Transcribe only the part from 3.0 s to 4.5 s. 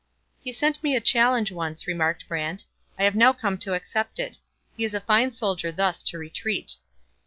have now come to accept it.